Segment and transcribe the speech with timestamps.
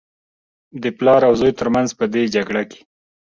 [0.83, 2.81] د پلار او زوى تر منځ په دې جګړه کې.